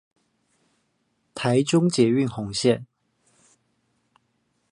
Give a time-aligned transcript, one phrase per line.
[1.35, 2.85] 臺中捷運紅線